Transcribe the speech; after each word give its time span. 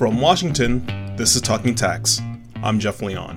From 0.00 0.18
Washington, 0.18 0.86
this 1.16 1.36
is 1.36 1.42
Talking 1.42 1.74
Tax. 1.74 2.22
I'm 2.62 2.80
Jeff 2.80 3.02
Leon. 3.02 3.36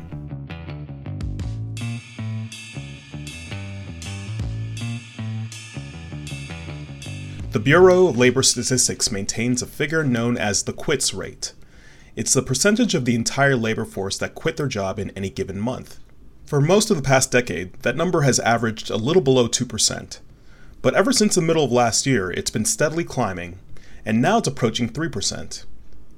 The 7.51 7.59
Bureau 7.59 8.07
of 8.07 8.17
Labor 8.17 8.41
Statistics 8.41 9.11
maintains 9.11 9.61
a 9.61 9.65
figure 9.67 10.05
known 10.05 10.37
as 10.37 10.63
the 10.63 10.71
quits 10.71 11.13
rate. 11.13 11.51
It's 12.15 12.33
the 12.33 12.41
percentage 12.41 12.95
of 12.95 13.03
the 13.03 13.15
entire 13.15 13.57
labor 13.57 13.83
force 13.83 14.17
that 14.19 14.33
quit 14.33 14.55
their 14.55 14.69
job 14.69 14.99
in 14.99 15.09
any 15.17 15.29
given 15.29 15.59
month. 15.59 15.99
For 16.45 16.61
most 16.61 16.89
of 16.89 16.95
the 16.95 17.03
past 17.03 17.29
decade, 17.29 17.73
that 17.81 17.97
number 17.97 18.21
has 18.21 18.39
averaged 18.39 18.89
a 18.89 18.95
little 18.95 19.21
below 19.21 19.49
2%. 19.49 20.19
But 20.81 20.95
ever 20.95 21.11
since 21.11 21.35
the 21.35 21.41
middle 21.41 21.65
of 21.65 21.73
last 21.73 22.05
year, 22.05 22.31
it's 22.31 22.51
been 22.51 22.63
steadily 22.63 23.03
climbing, 23.03 23.59
and 24.05 24.21
now 24.21 24.37
it's 24.37 24.47
approaching 24.47 24.87
3%. 24.87 25.65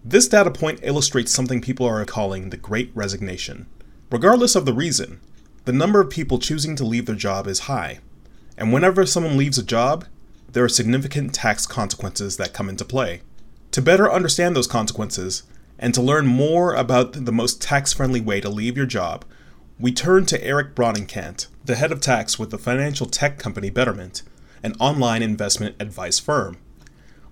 This 0.08 0.28
data 0.28 0.52
point 0.52 0.82
illustrates 0.84 1.32
something 1.32 1.62
people 1.62 1.88
are 1.88 2.06
calling 2.06 2.52
the 2.52 2.58
Great 2.58 2.92
Resignation. 2.94 3.66
Regardless 4.12 4.56
of 4.56 4.68
the 4.68 4.74
reason, 4.74 5.20
the 5.66 5.74
number 5.74 6.00
of 6.00 6.12
people 6.12 6.38
choosing 6.38 6.76
to 6.76 6.86
leave 6.86 7.08
their 7.08 7.16
job 7.16 7.48
is 7.48 7.62
high. 7.62 7.98
And 8.56 8.72
whenever 8.72 9.08
someone 9.08 9.36
leaves 9.36 9.58
a 9.58 9.64
job, 9.64 10.06
there 10.52 10.64
are 10.64 10.70
significant 10.70 11.34
tax 11.34 11.66
consequences 11.66 12.38
that 12.38 12.54
come 12.54 12.70
into 12.70 12.86
play. 12.86 13.22
To 13.72 13.82
better 13.82 14.12
understand 14.12 14.56
those 14.56 14.68
consequences, 14.68 15.42
and 15.80 15.92
to 15.96 16.04
learn 16.04 16.28
more 16.28 16.76
about 16.76 17.26
the 17.26 17.32
most 17.32 17.60
tax 17.60 17.92
friendly 17.92 18.22
way 18.22 18.40
to 18.42 18.48
leave 18.48 18.78
your 18.78 18.86
job, 18.86 19.26
we 19.80 19.92
turn 19.92 20.28
to 20.28 20.44
Eric 20.44 20.76
Bronnenkant, 20.76 21.48
the 21.66 21.76
head 21.76 21.92
of 21.92 22.00
tax 22.00 22.38
with 22.38 22.52
the 22.52 22.60
financial 22.60 23.08
tech 23.08 23.40
company 23.40 23.72
Betterment, 23.72 24.22
an 24.62 24.76
online 24.80 25.24
investment 25.24 25.76
advice 25.80 26.20
firm. 26.20 26.58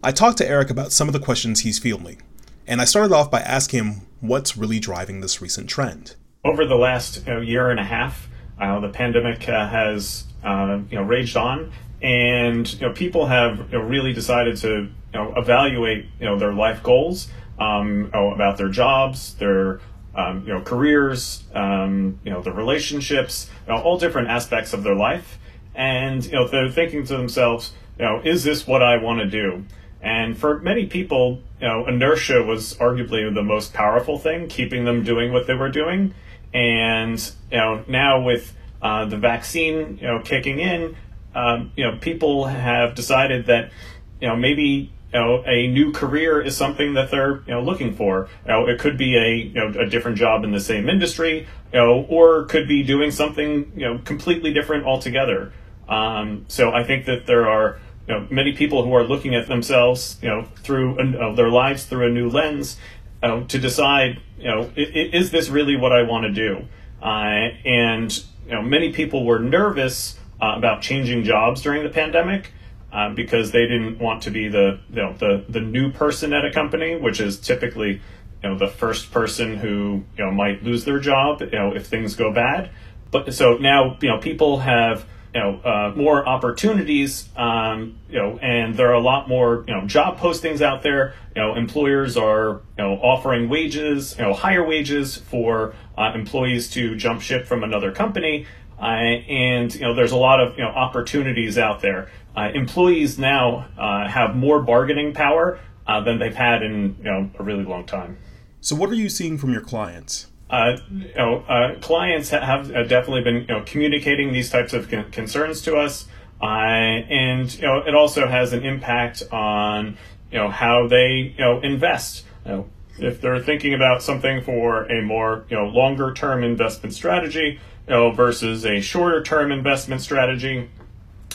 I 0.03 0.11
talked 0.11 0.39
to 0.39 0.49
Eric 0.49 0.71
about 0.71 0.91
some 0.91 1.07
of 1.07 1.13
the 1.13 1.19
questions 1.19 1.59
he's 1.59 1.77
fielding, 1.77 2.19
and 2.67 2.81
I 2.81 2.85
started 2.85 3.13
off 3.13 3.29
by 3.29 3.41
asking 3.41 3.83
him 3.83 4.01
what's 4.21 4.57
really 4.57 4.79
driving 4.79 5.21
this 5.21 5.41
recent 5.41 5.69
trend. 5.69 6.15
Over 6.45 6.65
the 6.65 6.75
last 6.75 7.25
year 7.27 7.69
and 7.69 7.79
a 7.79 7.83
half, 7.83 8.29
uh, 8.59 8.79
the 8.79 8.89
pandemic 8.89 9.47
uh, 9.47 9.67
has 9.67 10.25
uh, 10.43 10.79
you 10.89 10.97
know 10.97 11.03
raged 11.03 11.37
on, 11.37 11.71
and 12.01 12.71
you 12.73 12.87
know 12.87 12.93
people 12.93 13.27
have 13.27 13.59
you 13.71 13.77
know, 13.77 13.83
really 13.83 14.13
decided 14.13 14.57
to 14.57 14.69
you 14.69 14.89
know 15.13 15.33
evaluate 15.37 16.05
you 16.19 16.25
know 16.25 16.37
their 16.37 16.53
life 16.53 16.83
goals 16.83 17.29
um, 17.59 18.09
about 18.13 18.57
their 18.57 18.69
jobs, 18.69 19.35
their 19.35 19.79
um, 20.15 20.43
you 20.45 20.53
know 20.53 20.61
careers, 20.61 21.43
um, 21.53 22.19
you 22.23 22.31
know 22.31 22.41
their 22.41 22.53
relationships, 22.53 23.49
you 23.67 23.73
know, 23.73 23.81
all 23.81 23.97
different 23.97 24.29
aspects 24.29 24.73
of 24.73 24.83
their 24.83 24.95
life, 24.95 25.39
and 25.75 26.25
you 26.25 26.33
know 26.33 26.47
they're 26.47 26.69
thinking 26.69 27.05
to 27.05 27.17
themselves, 27.17 27.73
you 27.97 28.05
know, 28.05 28.21
is 28.23 28.43
this 28.43 28.67
what 28.67 28.83
I 28.83 28.97
want 28.97 29.19
to 29.19 29.27
do? 29.27 29.65
And 30.03 30.37
for 30.37 30.59
many 30.59 30.85
people, 30.85 31.41
you 31.61 31.67
know, 31.67 31.87
inertia 31.87 32.43
was 32.43 32.75
arguably 32.75 33.33
the 33.33 33.41
most 33.41 33.73
powerful 33.73 34.19
thing, 34.19 34.49
keeping 34.49 34.83
them 34.83 35.03
doing 35.03 35.31
what 35.31 35.47
they 35.47 35.53
were 35.53 35.69
doing. 35.69 36.13
And 36.53 37.19
you 37.49 37.57
know, 37.57 37.85
now 37.87 38.21
with 38.21 38.53
uh, 38.81 39.05
the 39.05 39.17
vaccine, 39.17 39.97
you 40.01 40.07
know, 40.07 40.19
kicking 40.19 40.59
in, 40.59 40.97
um, 41.33 41.71
you 41.77 41.85
know, 41.85 41.97
people 41.97 42.45
have 42.45 42.95
decided 42.95 43.45
that, 43.45 43.71
you 44.19 44.27
know, 44.27 44.35
maybe 44.35 44.91
you 45.13 45.19
know, 45.19 45.43
a 45.45 45.67
new 45.67 45.91
career 45.93 46.41
is 46.41 46.57
something 46.57 46.95
that 46.95 47.11
they're 47.11 47.43
you 47.45 47.53
know 47.53 47.61
looking 47.61 47.95
for. 47.95 48.27
You 48.45 48.51
know, 48.51 48.67
it 48.67 48.79
could 48.79 48.97
be 48.97 49.15
a 49.15 49.35
you 49.35 49.53
know 49.53 49.79
a 49.79 49.85
different 49.85 50.17
job 50.17 50.43
in 50.43 50.51
the 50.51 50.59
same 50.59 50.89
industry, 50.89 51.47
you 51.71 51.79
know, 51.79 52.05
or 52.09 52.45
could 52.45 52.67
be 52.67 52.83
doing 52.83 53.11
something 53.11 53.71
you 53.75 53.85
know 53.85 53.99
completely 53.99 54.53
different 54.53 54.85
altogether. 54.85 55.53
Um, 55.87 56.45
so 56.47 56.71
I 56.71 56.83
think 56.83 57.05
that 57.05 57.25
there 57.25 57.47
are 57.47 57.79
you 58.07 58.13
know 58.13 58.27
many 58.29 58.53
people 58.53 58.83
who 58.83 58.93
are 58.93 59.03
looking 59.03 59.33
at 59.35 59.47
themselves 59.47 60.17
you 60.21 60.29
know 60.29 60.45
through 60.57 60.99
uh, 60.99 61.33
their 61.35 61.49
lives 61.49 61.85
through 61.85 62.07
a 62.07 62.09
new 62.09 62.29
lens 62.29 62.77
uh, 63.21 63.43
to 63.45 63.57
decide 63.57 64.21
you 64.37 64.47
know 64.47 64.69
is 64.75 65.31
this 65.31 65.49
really 65.49 65.77
what 65.77 65.93
I 65.93 66.03
want 66.03 66.25
to 66.25 66.31
do? 66.31 66.67
Uh, 67.01 67.49
and 67.65 68.23
you 68.45 68.53
know 68.53 68.61
many 68.61 68.91
people 68.91 69.25
were 69.25 69.39
nervous 69.39 70.19
uh, 70.41 70.53
about 70.57 70.81
changing 70.81 71.23
jobs 71.23 71.61
during 71.61 71.83
the 71.83 71.89
pandemic. 71.89 72.51
Uh, 72.91 73.11
because 73.11 73.49
they 73.49 73.61
didn't 73.61 73.97
want 73.97 74.21
to 74.21 74.29
be 74.29 74.47
the 74.47 74.79
you 74.91 75.01
know 75.01 75.13
the 75.13 75.43
the 75.49 75.59
new 75.59 75.91
person 75.91 76.31
at 76.31 76.45
a 76.45 76.51
company, 76.51 76.95
which 76.95 77.19
is 77.19 77.39
typically 77.39 77.99
you 78.43 78.49
know 78.49 78.55
the 78.55 78.67
first 78.67 79.11
person 79.11 79.57
who 79.57 80.03
you 80.15 80.23
know 80.23 80.29
might 80.29 80.61
lose 80.63 80.85
their 80.85 80.99
job 80.99 81.41
you 81.41 81.49
know 81.57 81.73
if 81.73 81.87
things 81.87 82.15
go 82.15 82.31
bad. 82.31 82.69
But 83.09 83.33
so 83.33 83.57
now 83.57 83.97
you 83.99 84.09
know 84.09 84.19
people 84.19 84.59
have 84.59 85.07
you 85.33 85.41
know 85.41 85.59
uh, 85.63 85.93
more 85.95 86.27
opportunities 86.27 87.29
um, 87.35 87.97
you 88.09 88.17
know 88.17 88.37
and 88.37 88.75
there 88.75 88.89
are 88.89 88.93
a 88.93 89.01
lot 89.01 89.27
more 89.27 89.63
you 89.67 89.73
know 89.73 89.85
job 89.87 90.19
postings 90.19 90.61
out 90.61 90.83
there. 90.83 91.15
You 91.35 91.41
know 91.41 91.55
employers 91.55 92.17
are 92.17 92.61
you 92.77 92.83
know 92.83 92.93
offering 92.95 93.49
wages 93.49 94.15
you 94.17 94.23
know 94.23 94.33
higher 94.33 94.63
wages 94.63 95.17
for 95.17 95.73
uh, 95.97 96.11
employees 96.13 96.69
to 96.71 96.95
jump 96.95 97.21
ship 97.21 97.45
from 97.45 97.63
another 97.63 97.91
company. 97.91 98.45
Uh, 98.79 98.85
and 99.29 99.73
you 99.73 99.81
know 99.81 99.93
there's 99.93 100.11
a 100.11 100.17
lot 100.17 100.39
of 100.39 100.57
you 100.57 100.63
know 100.63 100.69
opportunities 100.69 101.57
out 101.57 101.81
there. 101.81 102.09
Uh, 102.35 102.49
employees 102.53 103.17
now 103.17 103.67
uh, 103.77 104.07
have 104.07 104.35
more 104.35 104.61
bargaining 104.61 105.13
power 105.13 105.59
uh, 105.87 106.01
than 106.01 106.19
they've 106.19 106.35
had 106.35 106.63
in 106.63 106.95
you 106.97 107.03
know 107.03 107.29
a 107.39 107.43
really 107.43 107.63
long 107.63 107.85
time. 107.85 108.17
So 108.61 108.75
what 108.75 108.89
are 108.89 108.95
you 108.95 109.09
seeing 109.09 109.37
from 109.37 109.51
your 109.51 109.61
clients 109.61 110.27
uh, 110.53 110.77
you 110.91 111.15
know, 111.15 111.37
uh, 111.47 111.73
clients 111.79 112.29
have 112.29 112.67
definitely 112.67 113.23
been 113.23 113.41
you 113.41 113.47
know, 113.47 113.63
communicating 113.65 114.31
these 114.31 114.51
types 114.51 114.71
of 114.71 114.87
con- 114.87 115.09
concerns 115.09 115.61
to 115.61 115.75
us, 115.75 116.05
uh, 116.43 116.45
and 116.45 117.55
you 117.55 117.63
know, 117.63 117.79
it 117.79 117.95
also 117.95 118.27
has 118.27 118.53
an 118.53 118.63
impact 118.63 119.23
on 119.31 119.97
you 120.31 120.37
know 120.37 120.49
how 120.49 120.87
they 120.87 121.33
you 121.35 121.43
know 121.43 121.59
invest. 121.61 122.23
You 122.45 122.51
know, 122.51 122.69
if 122.99 123.19
they're 123.19 123.39
thinking 123.39 123.73
about 123.73 124.03
something 124.03 124.43
for 124.43 124.83
a 124.91 125.01
more 125.01 125.45
you 125.49 125.57
know 125.57 125.65
longer 125.65 126.13
term 126.13 126.43
investment 126.43 126.93
strategy, 126.93 127.59
you 127.87 127.93
know, 127.93 128.11
versus 128.11 128.63
a 128.63 128.79
shorter 128.79 129.23
term 129.23 129.51
investment 129.51 130.01
strategy, 130.01 130.69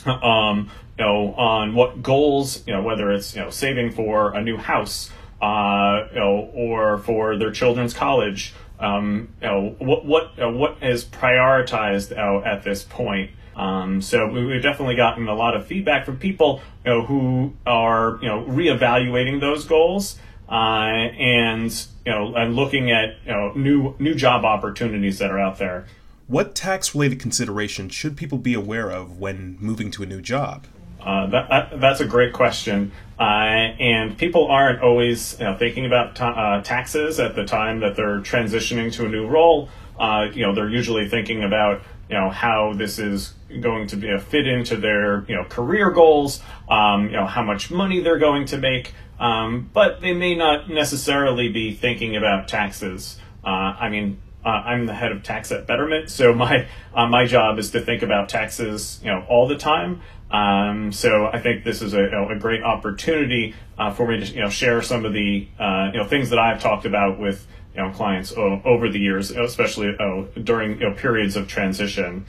um, 0.06 0.71
you 0.97 1.05
know, 1.05 1.35
on 1.35 1.75
what 1.75 2.05
goals, 2.05 2.65
you 2.69 2.73
know, 2.73 2.83
whether 2.83 3.11
it's 3.11 3.35
you 3.35 3.43
know 3.43 3.50
saving 3.50 3.91
for 3.91 4.33
a 4.37 4.41
new 4.41 4.59
house, 4.59 5.11
uh, 5.43 6.06
you 6.12 6.21
know, 6.21 6.50
or 6.55 6.99
for 6.99 7.37
their 7.37 7.50
children's 7.50 7.93
college 7.93 8.55
um, 8.81 9.28
you 9.41 9.49
know, 9.49 9.77
what 9.78 10.05
what 10.05 10.33
uh, 10.41 10.50
what 10.50 10.83
is 10.83 11.05
prioritized 11.05 12.16
uh, 12.16 12.44
at 12.44 12.62
this 12.62 12.83
point. 12.84 13.31
Um, 13.56 14.00
so 14.00 14.28
we've 14.28 14.62
definitely 14.62 14.94
gotten 14.94 15.27
a 15.27 15.34
lot 15.34 15.56
of 15.56 15.66
feedback 15.66 16.06
from 16.06 16.16
people 16.16 16.61
you 16.87 16.93
know, 16.93 17.03
who 17.03 17.55
are 17.67 18.19
you 18.22 18.28
know 18.28 18.44
reevaluating 18.44 19.41
those 19.41 19.65
goals 19.65 20.19
uh, 20.49 20.53
and 20.55 21.87
you 22.06 22.12
know 22.12 22.34
and 22.37 22.55
looking 22.55 22.91
at 22.91 23.17
you 23.25 23.33
know 23.33 23.53
new 23.55 23.94
new 23.99 24.15
job 24.15 24.44
opportunities 24.44 25.19
that 25.19 25.31
are 25.31 25.38
out 25.38 25.59
there. 25.59 25.87
What 26.28 26.55
tax 26.55 26.94
related 26.94 27.21
considerations 27.21 27.94
should 27.94 28.17
people 28.17 28.38
be 28.38 28.55
aware 28.55 28.91
of 28.91 29.19
when 29.19 29.56
moving 29.61 29.91
to 29.93 30.03
a 30.03 30.06
new 30.06 30.21
job? 30.21 30.67
Uh, 31.01 31.27
that, 31.29 31.49
that, 31.49 31.81
that's 31.81 32.01
a 32.01 32.07
great 32.07 32.33
question. 32.33 32.93
Uh, 33.19 33.75
and 33.81 34.17
people 34.17 34.47
aren't 34.47 34.81
always 34.81 35.37
you 35.39 35.45
know, 35.45 35.57
thinking 35.57 35.87
about 35.87 36.15
ta- 36.15 36.31
uh, 36.31 36.63
taxes 36.63 37.19
at 37.19 37.35
the 37.35 37.45
time 37.45 37.81
that 37.81 37.97
they're 37.97 38.21
transitioning 38.21 38.93
to 38.93 39.07
a 39.07 39.09
new 39.09 39.27
role. 39.27 39.69
Uh, 39.99 40.29
you 40.33 40.47
know, 40.47 40.55
they're 40.55 40.69
usually 40.69 41.09
thinking 41.09 41.43
about 41.43 41.83
you 42.09 42.17
know 42.17 42.31
how 42.31 42.73
this 42.75 42.99
is 42.99 43.35
going 43.61 43.87
to 43.89 43.97
be 43.97 44.09
a 44.11 44.19
fit 44.19 44.47
into 44.47 44.77
their 44.77 45.25
you 45.29 45.35
know 45.35 45.45
career 45.45 45.91
goals. 45.91 46.41
Um, 46.69 47.07
you 47.07 47.17
know 47.17 47.27
how 47.27 47.43
much 47.43 47.71
money 47.71 48.01
they're 48.01 48.19
going 48.19 48.47
to 48.47 48.59
make. 48.59 48.95
Um, 49.19 49.69
but 49.73 50.01
they 50.01 50.15
may 50.15 50.35
not 50.37 50.71
necessarily 50.71 51.49
be 51.49 51.75
thinking 51.75 52.17
about 52.17 52.47
taxes. 52.47 53.19
Uh, 53.45 53.75
I 53.79 53.89
mean, 53.89 54.21
uh, 54.45 54.49
I'm 54.49 54.87
the 54.87 54.95
head 54.95 55.11
of 55.11 55.25
tax 55.25 55.51
at 55.51 55.67
Betterment, 55.67 56.11
so 56.11 56.33
my 56.35 56.69
uh, 56.95 57.07
my 57.07 57.27
job 57.27 57.59
is 57.59 57.73
to 57.73 57.81
think 57.81 58.03
about 58.03 58.29
taxes, 58.29 59.01
you 59.03 59.11
know, 59.11 59.25
all 59.29 59.49
the 59.49 59.57
time. 59.57 60.01
Um, 60.31 60.93
so 60.93 61.27
I 61.27 61.41
think 61.41 61.65
this 61.65 61.81
is 61.81 61.94
a, 61.94 62.05
a 62.05 62.37
great 62.39 62.62
opportunity 62.62 63.55
uh, 63.78 63.93
for 63.93 64.06
me 64.06 64.21
to 64.21 64.27
you 64.27 64.41
know 64.41 64.50
share 64.50 64.83
some 64.83 65.05
of 65.05 65.12
the 65.12 65.49
uh, 65.59 65.91
you 65.93 65.99
know 65.99 66.06
things 66.06 66.31
that 66.31 66.38
I've 66.38 66.61
talked 66.61 66.85
about 66.85 67.19
with 67.19 67.47
you 67.75 67.82
know 67.82 67.91
clients 67.91 68.32
over 68.37 68.88
the 68.88 68.99
years, 68.99 69.31
especially 69.31 69.97
during 70.43 70.81
you 70.81 70.88
know 70.88 70.94
periods 70.94 71.37
of 71.37 71.49
transition. 71.49 72.26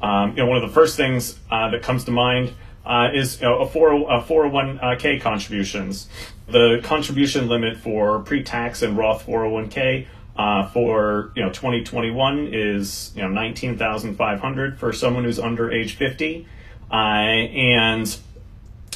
Um, 0.00 0.30
you 0.30 0.36
know, 0.36 0.46
one 0.46 0.62
of 0.62 0.68
the 0.68 0.74
first 0.74 0.96
things 0.96 1.38
uh, 1.50 1.70
that 1.70 1.82
comes 1.82 2.04
to 2.04 2.10
mind 2.10 2.52
uh, 2.84 3.08
is 3.14 3.40
you 3.40 3.48
know, 3.48 3.60
a, 3.60 3.66
4, 3.66 3.92
a 3.92 4.22
401k 4.22 5.20
contributions. 5.20 6.08
The 6.46 6.80
contribution 6.84 7.48
limit 7.48 7.78
for 7.78 8.18
pre-tax 8.20 8.82
and 8.82 8.98
Roth 8.98 9.26
401k 9.26 10.06
uh, 10.36 10.68
for 10.68 11.32
you 11.34 11.42
know 11.42 11.48
2021 11.48 12.48
is 12.52 13.12
you 13.16 13.22
know 13.22 13.28
19,500 13.28 14.78
for 14.78 14.92
someone 14.92 15.24
who's 15.24 15.38
under 15.38 15.72
age 15.72 15.96
50. 15.96 16.46
Uh, 16.90 16.94
and 16.94 18.16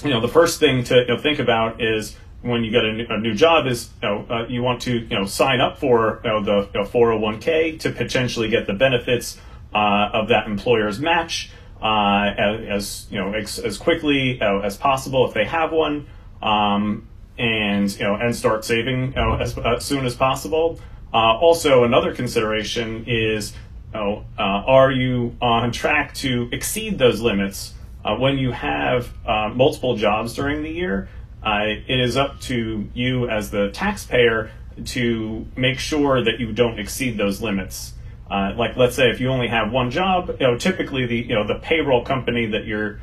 you 0.05 0.11
know, 0.11 0.21
the 0.21 0.29
first 0.29 0.61
thing 0.61 0.85
to 0.85 0.97
you 0.97 1.07
know, 1.07 1.19
think 1.19 1.39
about 1.39 1.81
is 1.81 2.17
when 2.43 2.63
you 2.63 2.71
get 2.71 2.85
a 2.85 2.93
new, 2.93 3.07
a 3.09 3.19
new 3.19 3.35
job 3.35 3.67
is 3.67 3.91
you 4.03 4.09
know 4.09 4.27
uh, 4.31 4.47
you 4.49 4.63
want 4.63 4.83
to 4.83 4.99
you 4.99 5.19
know 5.19 5.25
sign 5.25 5.61
up 5.61 5.79
for 5.79 6.21
you 6.25 6.31
know, 6.31 6.43
the 6.43 6.69
you 6.73 6.81
know, 6.81 6.87
401k 6.87 7.81
to 7.81 7.91
potentially 7.91 8.49
get 8.49 8.67
the 8.67 8.75
benefits 8.75 9.39
uh, 9.75 10.11
of 10.13 10.29
that 10.29 10.47
employer's 10.47 11.01
match 11.01 11.51
uh, 11.83 12.33
as, 12.37 13.07
you 13.11 13.19
know 13.19 13.33
as, 13.35 13.79
quickly 13.79 14.41
uh, 14.41 14.61
as 14.61 14.77
possible 14.77 15.27
if 15.27 15.35
they 15.35 15.45
have 15.45 15.73
one. 15.73 16.07
Um, 16.43 17.09
and 17.37 17.89
you 17.97 18.05
know 18.05 18.17
and 18.17 18.35
start 18.35 18.65
saving 18.65 19.15
as, 19.17 19.57
as 19.59 19.85
soon 19.85 20.05
as 20.05 20.17
possible. 20.17 20.81
Uh, 21.13 21.39
also, 21.39 21.85
another 21.85 22.15
consideration 22.15 23.05
is 23.07 23.53
you 23.95 24.01
know, 24.01 24.25
uh, 24.39 24.43
are 24.43 24.91
you 24.91 25.37
on 25.41 25.73
track 25.73 26.15
to 26.15 26.49
exceed 26.53 26.99
those 26.99 27.21
limits 27.21 27.75
uh, 28.09 28.17
when 28.17 28.39
you 28.39 28.53
have 28.53 29.13
uh, 29.27 29.51
multiple 29.55 29.97
jobs 29.97 30.35
during 30.35 30.63
the 30.63 30.71
year? 30.71 31.09
Uh, 31.43 31.65
it 31.87 32.01
is 32.01 32.17
up 32.17 32.41
to 32.41 32.89
you 32.95 33.29
as 33.29 33.51
the 33.51 33.71
taxpayer 33.71 34.51
to 34.85 35.47
make 35.57 35.79
sure 35.79 36.25
that 36.25 36.41
you 36.41 36.53
don't 36.53 36.79
exceed 36.79 37.19
those 37.19 37.43
limits. 37.43 37.93
Uh, 38.31 38.53
like, 38.57 38.77
let's 38.77 38.97
say 38.97 39.11
if 39.11 39.21
you 39.21 39.29
only 39.29 39.49
have 39.49 39.71
one 39.71 39.91
job, 39.91 40.29
you 40.41 40.47
know, 40.47 40.57
typically 40.57 41.07
the 41.07 41.17
you 41.17 41.35
know 41.35 41.47
the 41.47 41.57
payroll 41.57 42.05
company 42.05 42.47
that 42.47 42.65
you're 42.67 43.01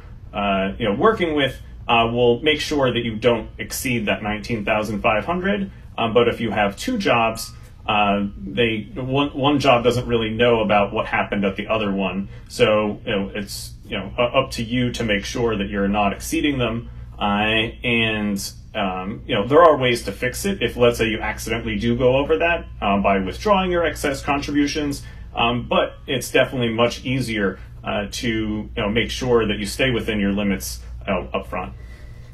you 0.79 0.89
know 0.89 0.95
working 0.97 1.35
with 1.35 1.61
will 1.87 2.41
make 2.41 2.59
sure 2.59 2.91
that 2.91 3.03
you 3.03 3.15
don't 3.15 3.49
exceed 3.57 4.07
that 4.07 4.23
nineteen 4.23 4.65
thousand 4.65 5.01
five 5.01 5.25
hundred. 5.25 5.71
Um, 5.97 6.13
but 6.13 6.27
if 6.27 6.41
you 6.41 6.51
have 6.51 6.75
two 6.75 6.97
jobs, 6.97 7.51
uh, 7.87 8.25
they 8.37 8.89
one 8.95 9.29
one 9.29 9.59
job 9.59 9.83
doesn't 9.83 10.07
really 10.07 10.31
know 10.31 10.61
about 10.61 10.91
what 10.91 11.05
happened 11.05 11.45
at 11.45 11.55
the 11.55 11.67
other 11.67 11.91
one, 11.91 12.27
so 12.49 12.99
you 13.05 13.11
know, 13.11 13.31
it's 13.33 13.74
you 13.85 13.97
know 13.97 14.07
up 14.17 14.51
to 14.51 14.63
you 14.63 14.91
to 14.91 15.03
make 15.03 15.25
sure 15.25 15.55
that 15.55 15.69
you're 15.69 15.87
not 15.87 16.13
exceeding 16.13 16.57
them. 16.57 16.89
Uh, 17.19 17.71
and 17.83 18.51
um, 18.73 19.23
you 19.25 19.35
know 19.35 19.47
there 19.47 19.61
are 19.61 19.77
ways 19.77 20.03
to 20.03 20.11
fix 20.11 20.45
it. 20.45 20.61
If 20.61 20.75
let's 20.75 20.97
say 20.97 21.07
you 21.07 21.19
accidentally 21.19 21.77
do 21.77 21.95
go 21.97 22.17
over 22.17 22.37
that 22.37 22.65
uh, 22.81 22.99
by 22.99 23.19
withdrawing 23.19 23.71
your 23.71 23.85
excess 23.85 24.21
contributions, 24.21 25.03
um, 25.35 25.67
but 25.67 25.93
it's 26.07 26.31
definitely 26.31 26.69
much 26.69 27.05
easier 27.05 27.59
uh, 27.83 28.07
to 28.11 28.27
you 28.27 28.69
know 28.75 28.89
make 28.89 29.11
sure 29.11 29.47
that 29.47 29.57
you 29.57 29.65
stay 29.65 29.91
within 29.91 30.19
your 30.19 30.31
limits 30.31 30.81
uh, 31.07 31.21
up 31.33 31.47
front. 31.47 31.73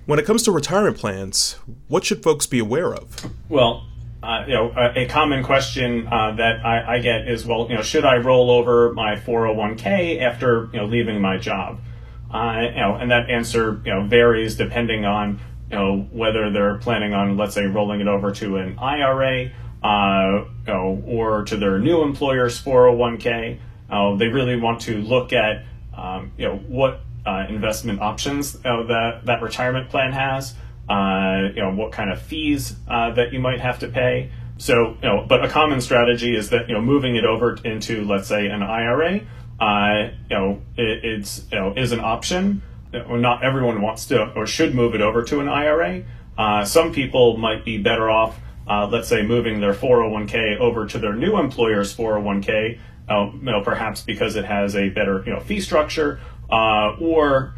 When 0.05 0.17
it 0.17 0.25
comes 0.25 0.43
to 0.43 0.51
retirement 0.51 0.97
plans, 0.97 1.57
what 1.87 2.03
should 2.03 2.23
folks 2.23 2.47
be 2.47 2.57
aware 2.57 2.93
of? 2.93 3.31
Well, 3.49 3.85
uh, 4.23 4.43
you 4.47 4.53
know, 4.53 4.71
a, 4.75 5.03
a 5.03 5.05
common 5.07 5.43
question 5.43 6.07
uh, 6.07 6.31
that 6.35 6.63
I, 6.63 6.95
I, 6.95 6.99
get 6.99 7.27
is, 7.27 7.45
well, 7.45 7.67
you 7.69 7.75
know, 7.75 7.81
should 7.81 8.05
I 8.05 8.17
roll 8.17 8.51
over 8.51 8.93
my 8.93 9.15
401k 9.15 10.21
after 10.21 10.69
you 10.71 10.79
know 10.79 10.85
leaving 10.85 11.21
my 11.21 11.37
job? 11.37 11.79
Uh, 12.31 12.61
you 12.61 12.79
know, 12.79 12.95
and 12.95 13.09
that 13.09 13.29
answer 13.29 13.81
you 13.83 13.93
know 13.93 14.05
varies 14.05 14.55
depending 14.55 15.05
on 15.05 15.39
you 15.71 15.75
know 15.75 16.07
whether 16.11 16.51
they're 16.51 16.77
planning 16.77 17.13
on, 17.13 17.35
let's 17.35 17.55
say, 17.55 17.65
rolling 17.65 17.99
it 17.99 18.07
over 18.07 18.31
to 18.31 18.57
an 18.57 18.77
IRA, 18.77 19.51
uh, 19.83 20.45
you 20.67 20.73
know, 20.73 21.03
or 21.07 21.43
to 21.45 21.57
their 21.57 21.79
new 21.79 22.03
employer's 22.03 22.61
401k. 22.61 23.59
Uh, 23.89 24.15
they 24.17 24.27
really 24.27 24.55
want 24.55 24.81
to 24.81 25.01
look 25.01 25.33
at 25.33 25.65
um, 25.97 26.31
you 26.37 26.47
know 26.47 26.57
what 26.57 27.01
uh, 27.25 27.45
investment 27.49 27.99
options 28.01 28.53
that 28.53 29.21
that 29.25 29.41
retirement 29.41 29.89
plan 29.89 30.11
has 30.11 30.53
uh, 30.89 31.49
you 31.55 31.61
know, 31.61 31.73
what 31.73 31.91
kind 31.91 32.11
of 32.11 32.21
fees 32.21 32.75
uh, 32.87 33.11
that 33.13 33.31
you 33.31 33.39
might 33.39 33.61
have 33.61 33.79
to 33.79 33.87
pay. 33.87 34.31
So, 34.57 34.97
you 35.01 35.07
know, 35.07 35.25
but 35.27 35.43
a 35.43 35.47
common 35.47 35.81
strategy 35.81 36.35
is 36.35 36.49
that, 36.49 36.67
you 36.67 36.75
know, 36.75 36.81
moving 36.81 37.15
it 37.15 37.25
over 37.25 37.57
into, 37.63 38.03
let's 38.03 38.27
say, 38.27 38.47
an 38.47 38.61
IRA, 38.61 39.21
uh, 39.59 40.11
you 40.29 40.35
know, 40.35 40.61
it, 40.77 41.03
it's, 41.03 41.45
you 41.51 41.59
know, 41.59 41.73
is 41.75 41.91
an 41.91 41.99
option. 41.99 42.61
Not 42.93 43.43
everyone 43.43 43.81
wants 43.81 44.05
to 44.07 44.33
or 44.33 44.45
should 44.45 44.75
move 44.75 44.95
it 44.95 45.01
over 45.01 45.23
to 45.23 45.39
an 45.39 45.47
IRA. 45.47 46.03
Uh, 46.37 46.65
some 46.65 46.91
people 46.91 47.37
might 47.37 47.63
be 47.63 47.77
better 47.77 48.09
off, 48.09 48.39
uh, 48.67 48.87
let's 48.87 49.07
say, 49.07 49.21
moving 49.21 49.61
their 49.61 49.73
401k 49.73 50.59
over 50.59 50.85
to 50.87 50.99
their 50.99 51.13
new 51.13 51.39
employer's 51.39 51.95
401k, 51.95 52.79
uh, 53.09 53.31
you 53.33 53.41
know, 53.43 53.61
perhaps 53.61 54.01
because 54.01 54.35
it 54.35 54.45
has 54.45 54.75
a 54.75 54.89
better, 54.89 55.23
you 55.25 55.33
know, 55.33 55.39
fee 55.39 55.61
structure, 55.61 56.19
or 56.49 57.53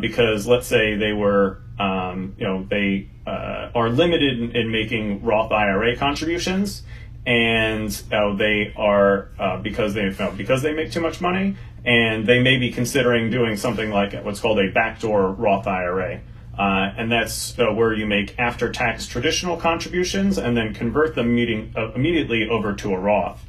because 0.00 0.46
let's 0.46 0.66
say 0.66 0.96
they 0.96 1.12
were 1.12 1.62
um, 1.82 2.36
you 2.38 2.46
know, 2.46 2.64
they 2.70 3.08
uh, 3.26 3.70
are 3.74 3.88
limited 3.88 4.38
in, 4.38 4.54
in, 4.54 4.70
making 4.70 5.24
Roth 5.24 5.50
IRA 5.50 5.96
contributions, 5.96 6.84
and 7.26 7.90
uh, 8.12 8.36
they 8.36 8.72
are 8.76 9.30
uh, 9.38 9.58
because 9.58 9.92
they 9.94 10.14
because 10.36 10.62
they 10.62 10.72
make 10.72 10.92
too 10.92 11.00
much 11.00 11.20
money, 11.20 11.56
and 11.84 12.24
they 12.24 12.40
may 12.40 12.56
be 12.56 12.70
considering 12.70 13.30
doing 13.30 13.56
something 13.56 13.90
like 13.90 14.12
what's 14.24 14.38
called 14.38 14.60
a 14.60 14.70
backdoor 14.70 15.32
Roth 15.32 15.66
IRA. 15.66 16.20
Uh, 16.56 16.92
and 16.96 17.10
that's 17.10 17.58
uh, 17.58 17.72
where 17.72 17.94
you 17.94 18.06
make 18.06 18.38
after-tax 18.38 19.06
traditional 19.06 19.56
contributions 19.56 20.36
and 20.36 20.54
then 20.54 20.74
convert 20.74 21.14
them 21.14 21.34
meeting, 21.34 21.72
uh, 21.74 21.90
immediately 21.94 22.46
over 22.46 22.74
to 22.74 22.92
a 22.92 22.98
Roth. 22.98 23.42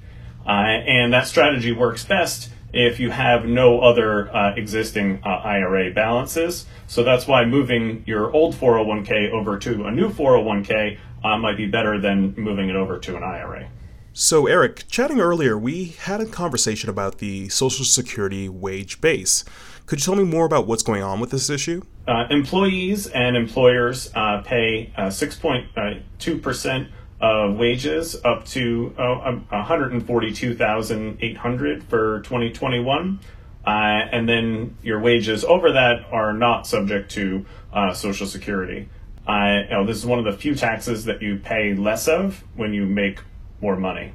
and 0.45 1.11
that 1.11 1.27
strategy 1.27 1.73
works 1.73 2.05
best 2.05 2.49
if 2.73 2.99
you 2.99 3.11
have 3.11 3.45
no 3.45 3.79
other 3.79 4.35
uh, 4.35 4.55
existing 4.55 5.21
uh, 5.23 5.29
IRA 5.29 5.91
balances. 5.91 6.65
So 6.87 7.03
that's 7.03 7.27
why 7.27 7.45
moving 7.45 8.03
your 8.05 8.31
old 8.31 8.55
401k 8.55 9.31
over 9.31 9.57
to 9.59 9.85
a 9.85 9.91
new 9.91 10.09
401k 10.09 10.97
uh, 11.23 11.37
might 11.37 11.55
be 11.55 11.67
better 11.67 11.99
than 11.99 12.33
moving 12.35 12.69
it 12.69 12.75
over 12.75 12.99
to 12.99 13.15
an 13.15 13.23
IRA. 13.23 13.69
So, 14.15 14.45
Eric, 14.45 14.87
chatting 14.89 15.19
earlier, 15.19 15.57
we 15.57 15.85
had 15.85 16.21
a 16.21 16.27
conversation 16.27 16.89
about 16.89 17.17
the 17.17 17.49
Social 17.49 17.83
Security 17.83 18.47
wage 18.47 19.01
base. 19.01 19.43
Could 19.87 19.99
you 19.99 20.05
tell 20.05 20.15
me 20.15 20.23
more 20.23 20.45
about 20.45 20.67
what's 20.67 20.83
going 20.83 21.01
on 21.01 21.19
with 21.19 21.31
this 21.31 21.49
issue? 21.49 21.81
Uh, 22.07 22.25
employees 22.29 23.07
and 23.07 23.35
employers 23.35 24.11
uh, 24.13 24.41
pay 24.41 24.93
6.2% 24.97 26.89
of 27.23 27.55
wages 27.55 28.15
up 28.25 28.45
to 28.45 28.93
uh, 28.97 29.39
142,800 29.49 31.83
for 31.85 32.19
2021. 32.19 33.19
Uh, 33.65 33.69
and 33.69 34.27
then 34.27 34.75
your 34.83 34.99
wages 34.99 35.45
over 35.45 35.71
that 35.71 36.05
are 36.11 36.33
not 36.33 36.67
subject 36.67 37.11
to 37.11 37.45
uh, 37.71 37.93
Social 37.93 38.27
Security. 38.27 38.89
Uh, 39.25 39.61
you 39.63 39.69
know, 39.69 39.85
this 39.85 39.95
is 39.95 40.05
one 40.05 40.19
of 40.19 40.25
the 40.25 40.33
few 40.33 40.53
taxes 40.53 41.05
that 41.05 41.21
you 41.21 41.37
pay 41.37 41.73
less 41.73 42.09
of 42.09 42.43
when 42.55 42.73
you 42.73 42.85
make 42.85 43.21
more 43.61 43.77
money. 43.77 44.11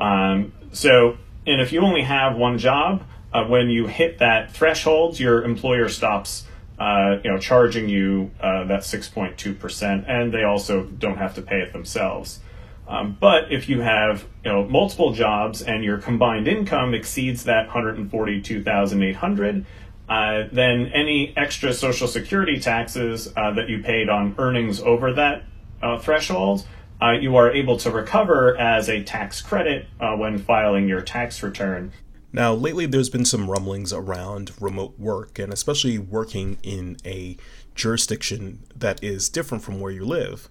Um, 0.00 0.54
so, 0.72 1.18
and 1.46 1.60
if 1.60 1.74
you 1.74 1.82
only 1.82 2.04
have 2.04 2.36
one 2.36 2.56
job, 2.56 3.04
uh, 3.34 3.44
when 3.44 3.68
you 3.68 3.86
hit 3.86 4.20
that 4.20 4.50
threshold, 4.50 5.20
your 5.20 5.44
employer 5.44 5.90
stops 5.90 6.46
uh, 6.78 7.18
you 7.22 7.30
know, 7.30 7.36
charging 7.38 7.90
you 7.90 8.30
uh, 8.40 8.64
that 8.64 8.80
6.2%, 8.80 10.04
and 10.08 10.32
they 10.32 10.44
also 10.44 10.84
don't 10.84 11.18
have 11.18 11.34
to 11.34 11.42
pay 11.42 11.60
it 11.60 11.74
themselves. 11.74 12.40
Um, 12.88 13.16
but 13.20 13.52
if 13.52 13.68
you 13.68 13.80
have 13.80 14.26
you 14.44 14.52
know 14.52 14.64
multiple 14.64 15.12
jobs 15.12 15.62
and 15.62 15.82
your 15.82 15.98
combined 15.98 16.46
income 16.46 16.94
exceeds 16.94 17.44
that 17.44 17.66
142,800, 17.66 19.66
uh, 20.08 20.44
then 20.52 20.92
any 20.94 21.36
extra 21.36 21.72
Social 21.72 22.06
Security 22.06 22.60
taxes 22.60 23.32
uh, 23.36 23.52
that 23.54 23.68
you 23.68 23.82
paid 23.82 24.08
on 24.08 24.34
earnings 24.38 24.80
over 24.80 25.12
that 25.14 25.42
uh, 25.82 25.98
threshold, 25.98 26.66
uh, 27.02 27.12
you 27.12 27.36
are 27.36 27.50
able 27.50 27.76
to 27.78 27.90
recover 27.90 28.56
as 28.56 28.88
a 28.88 29.02
tax 29.02 29.42
credit 29.42 29.86
uh, 30.00 30.14
when 30.14 30.38
filing 30.38 30.88
your 30.88 31.02
tax 31.02 31.42
return. 31.42 31.92
Now, 32.32 32.54
lately 32.54 32.86
there's 32.86 33.08
been 33.08 33.24
some 33.24 33.50
rumblings 33.50 33.92
around 33.92 34.52
remote 34.60 34.98
work 34.98 35.38
and 35.38 35.52
especially 35.52 35.98
working 35.98 36.58
in 36.62 36.98
a 37.04 37.36
jurisdiction 37.74 38.64
that 38.74 39.02
is 39.02 39.28
different 39.28 39.64
from 39.64 39.80
where 39.80 39.92
you 39.92 40.04
live 40.04 40.48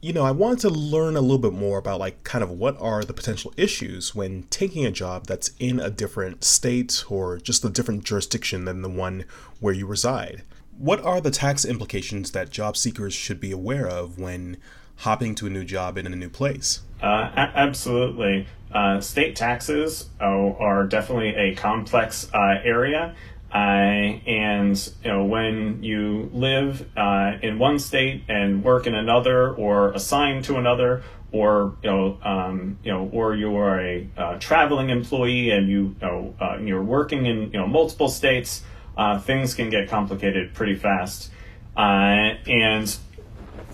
you 0.00 0.12
know, 0.12 0.24
I 0.24 0.30
wanted 0.30 0.60
to 0.60 0.70
learn 0.70 1.16
a 1.16 1.20
little 1.20 1.38
bit 1.38 1.52
more 1.52 1.78
about 1.78 1.98
like 1.98 2.22
kind 2.22 2.44
of 2.44 2.50
what 2.50 2.80
are 2.80 3.02
the 3.02 3.12
potential 3.12 3.52
issues 3.56 4.14
when 4.14 4.44
taking 4.44 4.86
a 4.86 4.92
job 4.92 5.26
that's 5.26 5.50
in 5.58 5.80
a 5.80 5.90
different 5.90 6.44
state 6.44 7.04
or 7.08 7.38
just 7.38 7.64
a 7.64 7.68
different 7.68 8.04
jurisdiction 8.04 8.64
than 8.64 8.82
the 8.82 8.88
one 8.88 9.24
where 9.60 9.74
you 9.74 9.86
reside. 9.86 10.42
What 10.76 11.04
are 11.04 11.20
the 11.20 11.32
tax 11.32 11.64
implications 11.64 12.30
that 12.30 12.50
job 12.50 12.76
seekers 12.76 13.12
should 13.12 13.40
be 13.40 13.50
aware 13.50 13.88
of 13.88 14.18
when 14.18 14.58
hopping 14.98 15.34
to 15.36 15.46
a 15.46 15.50
new 15.50 15.64
job 15.64 15.98
in 15.98 16.06
a 16.06 16.10
new 16.10 16.30
place? 16.30 16.82
Uh, 17.02 17.30
a- 17.34 17.52
absolutely. 17.56 18.46
Uh, 18.70 19.00
state 19.00 19.34
taxes 19.34 20.10
oh, 20.20 20.54
are 20.60 20.84
definitely 20.84 21.34
a 21.34 21.54
complex 21.56 22.28
uh, 22.32 22.60
area. 22.62 23.16
Uh, 23.52 24.20
and 24.26 24.92
you 25.02 25.10
know 25.10 25.24
when 25.24 25.82
you 25.82 26.28
live 26.34 26.86
uh, 26.98 27.32
in 27.42 27.58
one 27.58 27.78
state 27.78 28.22
and 28.28 28.62
work 28.62 28.86
in 28.86 28.94
another, 28.94 29.54
or 29.54 29.92
assigned 29.92 30.44
to 30.44 30.56
another, 30.56 31.02
or 31.32 31.74
you 31.82 31.90
know, 31.90 32.18
um, 32.22 32.78
you 32.82 32.92
know, 32.92 33.08
or 33.10 33.34
you 33.34 33.56
are 33.56 33.80
a 33.80 34.08
uh, 34.18 34.38
traveling 34.38 34.90
employee 34.90 35.50
and 35.50 35.66
you, 35.68 35.96
you 36.00 36.06
know, 36.06 36.34
uh, 36.38 36.58
you're 36.58 36.82
working 36.82 37.24
in 37.24 37.50
you 37.50 37.58
know 37.58 37.66
multiple 37.66 38.10
states, 38.10 38.62
uh, 38.98 39.18
things 39.18 39.54
can 39.54 39.70
get 39.70 39.88
complicated 39.88 40.52
pretty 40.52 40.74
fast. 40.74 41.30
Uh, 41.74 42.34
and 42.46 42.98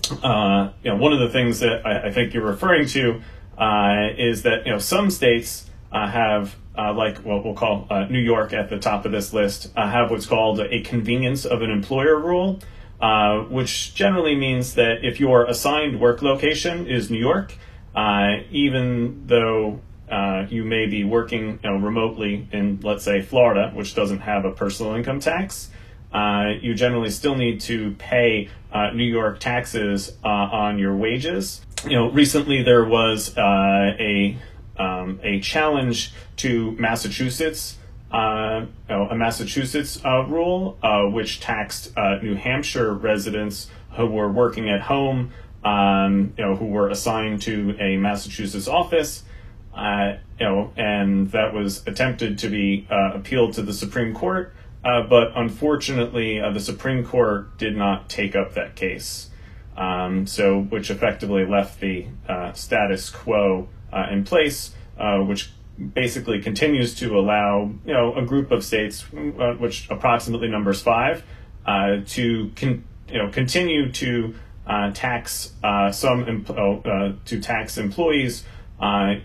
you 0.03 0.19
know, 0.21 0.95
one 0.95 1.11
of 1.11 1.19
the 1.19 1.29
things 1.29 1.59
that 1.59 1.85
I, 1.85 2.07
I 2.07 2.11
think 2.11 2.33
you're 2.33 2.45
referring 2.45 2.87
to 2.89 3.21
is 4.17 4.43
that 4.43 4.65
you 4.65 4.71
know 4.71 4.79
some 4.79 5.11
states 5.11 5.69
have 5.91 6.55
uh, 6.77 6.93
like 6.93 7.19
what 7.19 7.43
we'll 7.43 7.53
call 7.53 7.87
uh, 7.89 8.05
New 8.05 8.19
York 8.19 8.53
at 8.53 8.69
the 8.69 8.77
top 8.77 9.05
of 9.05 9.11
this 9.11 9.33
list, 9.33 9.71
have 9.75 10.11
what's 10.11 10.25
called 10.25 10.59
a 10.59 10.81
convenience 10.81 11.45
of 11.45 11.61
an 11.61 11.69
employer 11.69 12.19
rule, 12.19 12.59
uh, 13.01 13.39
which 13.43 13.93
generally 13.95 14.35
means 14.35 14.75
that 14.75 15.03
if 15.03 15.19
your 15.19 15.45
assigned 15.45 15.99
work 15.99 16.21
location 16.21 16.87
is 16.87 17.09
New 17.09 17.19
York, 17.19 17.55
uh, 17.95 18.37
even 18.51 19.25
though 19.27 19.79
uh, 20.11 20.45
you 20.49 20.63
may 20.63 20.85
be 20.85 21.03
working 21.03 21.59
you 21.63 21.69
know, 21.69 21.77
remotely 21.77 22.47
in, 22.51 22.79
let's 22.83 23.03
say, 23.03 23.21
Florida, 23.21 23.71
which 23.73 23.95
doesn't 23.95 24.19
have 24.19 24.45
a 24.45 24.51
personal 24.51 24.93
income 24.95 25.19
tax, 25.19 25.69
you 26.61 26.73
generally 26.73 27.09
still 27.09 27.35
need 27.35 27.59
to 27.61 27.91
pay 27.97 28.49
New 28.93 29.03
York 29.03 29.39
taxes 29.39 30.13
on 30.23 30.77
your 30.77 30.95
wages. 30.95 31.61
You 31.85 31.97
know, 31.97 32.11
recently 32.11 32.63
there 32.63 32.85
was 32.85 33.33
a 33.37 34.37
um, 34.77 35.19
a 35.23 35.39
challenge 35.39 36.13
to 36.37 36.71
Massachusetts. 36.73 37.77
Uh, 38.11 38.65
you 38.89 38.95
a 38.95 39.15
Massachusetts 39.15 39.99
rule 40.03 40.77
which 41.11 41.39
taxed 41.39 41.93
New 42.21 42.35
Hampshire 42.35 42.93
residents 42.93 43.67
who 43.95 44.05
were 44.05 44.31
working 44.31 44.69
at 44.69 44.81
home, 44.81 45.31
um, 45.63 46.33
you 46.37 46.43
know, 46.43 46.55
who 46.55 46.65
were 46.65 46.89
assigned 46.89 47.41
to 47.43 47.75
a 47.79 47.97
Massachusetts 47.97 48.67
office, 48.67 49.23
uh, 49.73 50.13
you 50.39 50.45
know, 50.45 50.71
and 50.77 51.31
that 51.31 51.53
was 51.53 51.85
attempted 51.87 52.37
to 52.39 52.49
be 52.49 52.87
uh, 52.89 53.11
appealed 53.13 53.53
to 53.53 53.61
the 53.61 53.73
Supreme 53.73 54.13
Court. 54.13 54.53
Uh, 54.83 55.01
but 55.01 55.31
unfortunately, 55.35 56.39
uh, 56.39 56.51
the 56.51 56.59
Supreme 56.59 57.03
Court 57.03 57.57
did 57.57 57.75
not 57.75 58.07
take 58.07 58.35
up 58.35 58.53
that 58.53 58.75
case. 58.75 59.29
Um, 59.75 60.25
so, 60.25 60.61
which 60.61 60.89
effectively 60.89 61.45
left 61.45 61.81
the 61.81 62.07
uh, 62.29 62.53
status 62.53 63.09
quo 63.09 63.67
uh, 63.95 64.07
in 64.11 64.23
place, 64.23 64.71
uh, 64.99 65.19
which 65.19 65.51
basically 65.93 66.41
continues 66.41 66.95
to 66.95 67.17
allow 67.17 67.71
you 67.85 67.93
know 67.93 68.13
a 68.15 68.25
group 68.25 68.51
of 68.51 68.63
states, 68.63 69.05
uh, 69.13 69.53
which 69.53 69.89
approximately 69.89 70.47
numbers 70.47 70.81
five, 70.81 71.23
to 71.65 72.51
con- 72.55 72.83
you 73.09 73.17
know 73.17 73.29
continue 73.31 73.91
to 73.91 74.35
tax 74.93 75.53
some 75.91 76.27
imp- 76.27 76.47
to 77.25 77.39
tax 77.41 77.77
employees, 77.77 78.43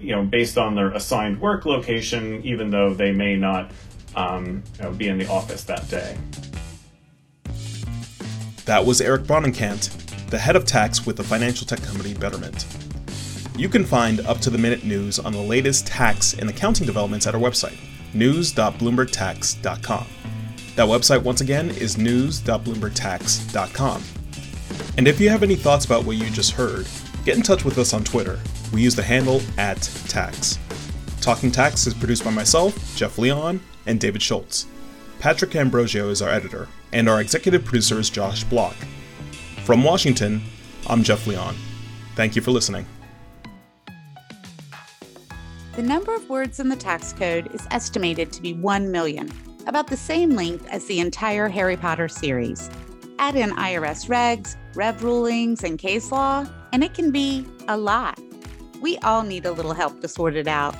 you 0.01 0.15
know, 0.15 0.25
based 0.25 0.57
on 0.57 0.75
their 0.75 0.91
assigned 0.93 1.41
work 1.41 1.67
location, 1.67 2.43
even 2.45 2.71
though 2.71 2.95
they 2.95 3.13
may 3.13 3.37
not 3.37 3.71
um, 4.17 4.63
you 4.79 4.85
know, 4.85 4.91
be 4.93 5.09
in 5.09 5.19
the 5.19 5.27
office 5.29 5.65
that 5.65 5.89
day. 5.89 6.17
That 8.67 8.85
was 8.85 9.01
Eric 9.01 9.23
Bronnenkant, 9.23 10.29
the 10.31 10.39
head 10.39 10.55
of 10.55 10.65
tax 10.65 11.07
with 11.07 11.17
the 11.17 11.25
financial 11.25 11.67
tech 11.67 11.83
company 11.83 12.15
Betterment. 12.15 12.67
You 13.61 13.69
can 13.69 13.85
find 13.85 14.21
up 14.21 14.39
to 14.39 14.49
the 14.49 14.57
minute 14.57 14.85
news 14.85 15.19
on 15.19 15.35
the 15.35 15.43
latest 15.43 15.87
tax 15.87 16.33
and 16.33 16.49
accounting 16.49 16.87
developments 16.87 17.27
at 17.27 17.35
our 17.35 17.41
website, 17.43 17.77
news.bloombergtax.com. 18.15 20.07
That 20.77 20.89
website, 20.89 21.23
once 21.23 21.43
again, 21.43 21.69
is 21.69 21.99
news.bloombergtax.com. 21.99 24.03
And 24.97 25.07
if 25.07 25.21
you 25.21 25.29
have 25.29 25.43
any 25.43 25.57
thoughts 25.57 25.85
about 25.85 26.07
what 26.07 26.17
you 26.17 26.31
just 26.31 26.53
heard, 26.53 26.87
get 27.27 27.37
in 27.37 27.43
touch 27.43 27.67
with 27.67 27.77
us 27.77 27.93
on 27.93 28.03
Twitter. 28.03 28.41
We 28.73 28.81
use 28.81 28.97
the 28.97 29.03
handle 29.03 29.43
at 29.59 29.83
tax. 30.09 30.59
Talking 31.21 31.51
Tax 31.51 31.87
is 31.87 31.93
produced 31.93 32.25
by 32.25 32.31
myself, 32.31 32.97
Jeff 32.97 33.19
Leon, 33.19 33.61
and 33.85 34.01
David 34.01 34.23
Schultz. 34.23 34.69
Patrick 35.19 35.55
Ambrosio 35.55 36.09
is 36.09 36.23
our 36.23 36.31
editor, 36.31 36.67
and 36.95 37.11
our 37.11 37.21
executive 37.21 37.67
producer 37.67 38.01
is 38.01 38.09
Josh 38.09 38.43
Block. 38.43 38.77
From 39.67 39.85
Washington, 39.85 40.41
I'm 40.87 41.03
Jeff 41.03 41.27
Leon. 41.27 41.57
Thank 42.17 42.37
you 42.37 42.41
for 42.41 42.53
listening. 42.53 42.87
The 45.77 45.83
number 45.83 46.15
of 46.15 46.29
words 46.29 46.59
in 46.59 46.69
the 46.69 46.77
tax 46.77 47.13
code 47.13 47.55
is 47.55 47.67
estimated 47.71 48.33
to 48.33 48.43
be 48.43 48.55
1 48.55 48.91
million, 48.91 49.31
about 49.67 49.87
the 49.87 49.97
same 49.97 50.31
length 50.31 50.67
as 50.69 50.85
the 50.87 51.01
entire 51.01 51.49
Harry 51.49 51.77
Potter 51.77 52.09
series. 52.09 52.69
Add 53.19 53.37
in 53.37 53.51
IRS 53.51 54.09
regs, 54.09 54.57
rev 54.75 55.03
rulings, 55.05 55.63
and 55.63 55.79
case 55.79 56.11
law, 56.11 56.47
and 56.73 56.83
it 56.83 56.95
can 56.95 57.11
be 57.11 57.47
a 57.69 57.77
lot. 57.77 58.19
We 58.81 58.99
all 58.99 59.23
need 59.23 59.47
a 59.47 59.53
little 59.53 59.75
help 59.75 60.01
to 60.01 60.09
sort 60.09 60.35
it 60.35 60.49
out. 60.49 60.75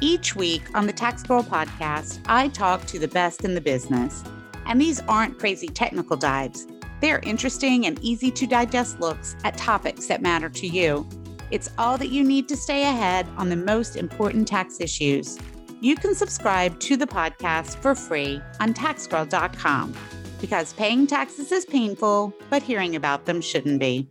Each 0.00 0.36
week 0.36 0.62
on 0.74 0.86
the 0.86 0.92
Tax 0.92 1.22
Girl 1.22 1.42
podcast, 1.42 2.20
I 2.26 2.48
talk 2.48 2.84
to 2.86 2.98
the 2.98 3.08
best 3.08 3.44
in 3.44 3.54
the 3.54 3.60
business. 3.60 4.22
And 4.66 4.80
these 4.80 5.00
aren't 5.08 5.38
crazy 5.38 5.68
technical 5.68 6.16
dives, 6.16 6.66
they're 7.00 7.20
interesting 7.20 7.86
and 7.86 7.98
easy 8.02 8.30
to 8.30 8.46
digest 8.46 9.00
looks 9.00 9.36
at 9.44 9.56
topics 9.56 10.06
that 10.06 10.22
matter 10.22 10.48
to 10.48 10.66
you. 10.66 11.06
It's 11.50 11.70
all 11.78 11.96
that 11.98 12.08
you 12.08 12.24
need 12.24 12.48
to 12.48 12.56
stay 12.56 12.82
ahead 12.82 13.26
on 13.36 13.48
the 13.48 13.56
most 13.56 13.96
important 13.96 14.48
tax 14.48 14.80
issues. 14.80 15.38
You 15.80 15.94
can 15.94 16.14
subscribe 16.14 16.80
to 16.80 16.96
the 16.96 17.06
podcast 17.06 17.76
for 17.76 17.94
free 17.94 18.40
on 18.60 18.74
taxgirl.com 18.74 19.94
because 20.40 20.72
paying 20.72 21.06
taxes 21.06 21.52
is 21.52 21.64
painful, 21.64 22.34
but 22.50 22.62
hearing 22.62 22.96
about 22.96 23.26
them 23.26 23.40
shouldn't 23.40 23.80
be. 23.80 24.08